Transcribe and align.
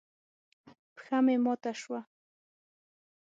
پښه 0.95 1.17
مې 1.25 1.35
ماته 1.43 1.71
شوه. 1.81 1.99